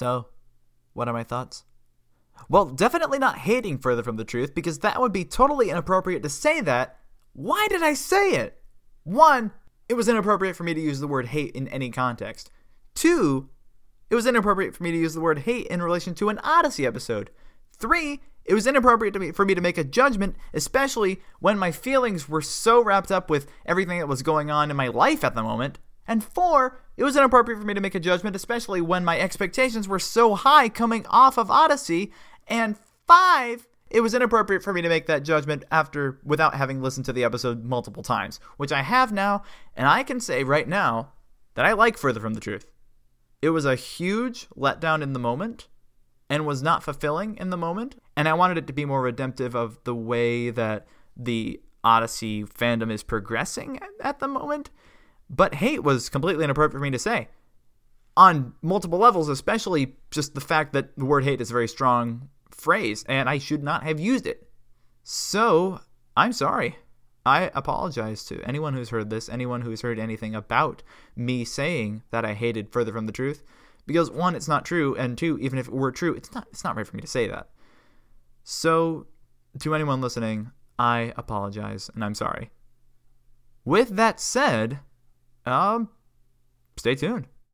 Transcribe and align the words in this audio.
So, 0.00 0.28
what 0.94 1.08
are 1.08 1.12
my 1.12 1.24
thoughts? 1.24 1.64
Well, 2.48 2.64
definitely 2.64 3.18
not 3.18 3.36
hating 3.36 3.80
further 3.80 4.02
from 4.02 4.16
the 4.16 4.24
truth 4.24 4.54
because 4.54 4.78
that 4.78 4.98
would 4.98 5.12
be 5.12 5.26
totally 5.26 5.68
inappropriate 5.68 6.22
to 6.22 6.30
say 6.30 6.62
that. 6.62 6.96
Why 7.34 7.66
did 7.68 7.82
I 7.82 7.92
say 7.92 8.30
it? 8.30 8.62
One, 9.04 9.52
it 9.90 9.94
was 9.94 10.08
inappropriate 10.08 10.56
for 10.56 10.64
me 10.64 10.72
to 10.72 10.80
use 10.80 11.00
the 11.00 11.06
word 11.06 11.26
hate 11.26 11.54
in 11.54 11.68
any 11.68 11.90
context. 11.90 12.50
Two, 12.94 13.50
it 14.08 14.14
was 14.14 14.26
inappropriate 14.26 14.74
for 14.74 14.84
me 14.84 14.90
to 14.90 14.96
use 14.96 15.12
the 15.12 15.20
word 15.20 15.40
hate 15.40 15.66
in 15.66 15.82
relation 15.82 16.14
to 16.14 16.30
an 16.30 16.38
Odyssey 16.38 16.86
episode. 16.86 17.28
Three, 17.76 18.22
it 18.46 18.54
was 18.54 18.66
inappropriate 18.66 19.20
me, 19.20 19.32
for 19.32 19.44
me 19.44 19.54
to 19.54 19.60
make 19.60 19.76
a 19.76 19.84
judgment, 19.84 20.34
especially 20.54 21.20
when 21.40 21.58
my 21.58 21.72
feelings 21.72 22.26
were 22.26 22.40
so 22.40 22.82
wrapped 22.82 23.12
up 23.12 23.28
with 23.28 23.48
everything 23.66 23.98
that 23.98 24.08
was 24.08 24.22
going 24.22 24.50
on 24.50 24.70
in 24.70 24.78
my 24.78 24.88
life 24.88 25.22
at 25.24 25.34
the 25.34 25.42
moment. 25.42 25.78
And 26.10 26.24
four, 26.24 26.80
it 26.96 27.04
was 27.04 27.16
inappropriate 27.16 27.60
for 27.60 27.66
me 27.66 27.72
to 27.72 27.80
make 27.80 27.94
a 27.94 28.00
judgment, 28.00 28.34
especially 28.34 28.80
when 28.80 29.04
my 29.04 29.16
expectations 29.20 29.86
were 29.86 30.00
so 30.00 30.34
high 30.34 30.68
coming 30.68 31.06
off 31.06 31.38
of 31.38 31.52
Odyssey. 31.52 32.12
And 32.48 32.76
five, 33.06 33.68
it 33.90 34.00
was 34.00 34.12
inappropriate 34.12 34.64
for 34.64 34.72
me 34.72 34.82
to 34.82 34.88
make 34.88 35.06
that 35.06 35.22
judgment 35.22 35.62
after 35.70 36.18
without 36.24 36.56
having 36.56 36.82
listened 36.82 37.06
to 37.06 37.12
the 37.12 37.22
episode 37.22 37.64
multiple 37.64 38.02
times, 38.02 38.40
which 38.56 38.72
I 38.72 38.82
have 38.82 39.12
now, 39.12 39.44
and 39.76 39.86
I 39.86 40.02
can 40.02 40.18
say 40.18 40.42
right 40.42 40.66
now 40.66 41.12
that 41.54 41.64
I 41.64 41.74
like 41.74 41.96
Further 41.96 42.18
from 42.18 42.34
the 42.34 42.40
Truth. 42.40 42.66
It 43.40 43.50
was 43.50 43.64
a 43.64 43.76
huge 43.76 44.48
letdown 44.56 45.02
in 45.02 45.12
the 45.12 45.20
moment 45.20 45.68
and 46.28 46.44
was 46.44 46.60
not 46.60 46.82
fulfilling 46.82 47.36
in 47.36 47.50
the 47.50 47.56
moment, 47.56 47.94
and 48.16 48.28
I 48.28 48.34
wanted 48.34 48.58
it 48.58 48.66
to 48.66 48.72
be 48.72 48.84
more 48.84 49.02
redemptive 49.02 49.54
of 49.54 49.78
the 49.84 49.94
way 49.94 50.50
that 50.50 50.88
the 51.16 51.60
Odyssey 51.84 52.42
fandom 52.42 52.90
is 52.90 53.04
progressing 53.04 53.78
at 54.02 54.18
the 54.18 54.26
moment. 54.26 54.70
But 55.30 55.54
hate 55.54 55.84
was 55.84 56.08
completely 56.08 56.44
inappropriate 56.44 56.78
for 56.78 56.82
me 56.82 56.90
to 56.90 56.98
say 56.98 57.28
on 58.16 58.52
multiple 58.60 58.98
levels, 58.98 59.28
especially 59.28 59.96
just 60.10 60.34
the 60.34 60.40
fact 60.40 60.72
that 60.72 60.96
the 60.98 61.04
word 61.04 61.24
hate 61.24 61.40
is 61.40 61.50
a 61.50 61.54
very 61.54 61.68
strong 61.68 62.28
phrase 62.50 63.04
and 63.08 63.28
I 63.28 63.38
should 63.38 63.62
not 63.62 63.82
have 63.84 63.98
used 63.98 64.26
it. 64.26 64.50
So, 65.02 65.80
I'm 66.16 66.32
sorry. 66.32 66.76
I 67.24 67.50
apologize 67.54 68.24
to 68.26 68.42
anyone 68.42 68.74
who's 68.74 68.90
heard 68.90 69.10
this, 69.10 69.28
anyone 69.28 69.60
who's 69.62 69.82
heard 69.82 69.98
anything 69.98 70.34
about 70.34 70.82
me 71.16 71.44
saying 71.44 72.02
that 72.10 72.24
I 72.24 72.34
hated 72.34 72.72
further 72.72 72.92
from 72.92 73.06
the 73.06 73.12
truth, 73.12 73.42
because 73.86 74.10
one, 74.10 74.34
it's 74.34 74.48
not 74.48 74.64
true, 74.64 74.94
and 74.96 75.16
two, 75.16 75.38
even 75.38 75.58
if 75.58 75.68
it 75.68 75.74
were 75.74 75.92
true, 75.92 76.14
it's 76.14 76.32
not 76.34 76.46
it's 76.50 76.64
not 76.64 76.76
right 76.76 76.86
for 76.86 76.96
me 76.96 77.02
to 77.02 77.06
say 77.06 77.26
that. 77.26 77.50
So, 78.42 79.06
to 79.58 79.74
anyone 79.74 80.00
listening, 80.00 80.50
I 80.78 81.12
apologize 81.16 81.90
and 81.94 82.04
I'm 82.04 82.14
sorry. 82.14 82.50
With 83.64 83.96
that 83.96 84.18
said, 84.18 84.80
um, 85.46 85.88
stay 86.76 86.94
tuned. 86.94 87.26